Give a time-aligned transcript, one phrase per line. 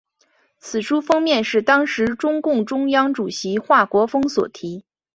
[0.57, 4.83] 此书封面是当时中共中央主席华国锋所题。